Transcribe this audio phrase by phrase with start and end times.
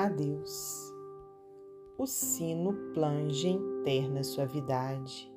[0.00, 0.94] Adeus.
[1.98, 5.30] O sino planje em terna suavidade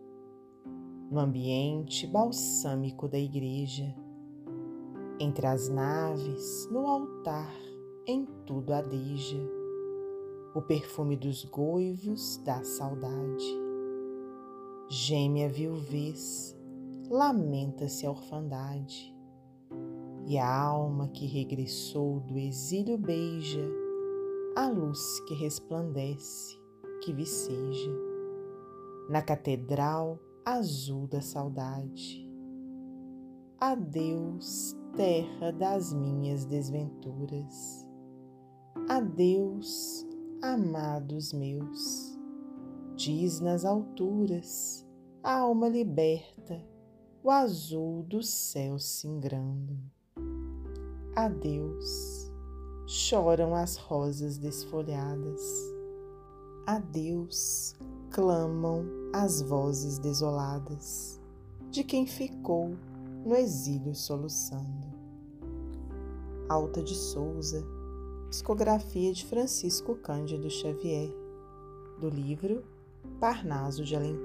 [1.12, 3.94] no ambiente balsâmico da igreja,
[5.20, 7.54] entre as naves, no altar,
[8.08, 9.38] em tudo adeja
[10.56, 13.46] o perfume dos goivos da saudade.
[14.88, 16.58] Geme a viuvez,
[17.10, 19.14] lamenta-se a orfandade,
[20.26, 23.83] e a alma que regressou do exílio beija
[24.56, 26.58] a luz que resplandece,
[27.02, 27.92] que viceja.
[29.10, 32.30] Na catedral azul da saudade.
[33.60, 37.88] Adeus, terra das minhas desventuras.
[38.88, 40.06] Adeus,
[40.42, 42.20] amados meus.
[42.96, 44.86] Diz nas alturas,
[45.24, 46.62] a alma liberta,
[47.24, 49.80] o azul do céu singrando.
[51.16, 52.13] Adeus,
[52.86, 55.42] choram as rosas desfolhadas.
[56.66, 57.76] Adeus,
[58.10, 61.20] clamam as vozes desoladas
[61.70, 62.76] de quem ficou
[63.26, 64.94] no exílio soluçando.
[66.48, 67.66] Alta de Souza,
[68.30, 71.12] discografia de Francisco Cândido Xavier,
[72.00, 72.64] do livro
[73.20, 74.18] Parnaso de Além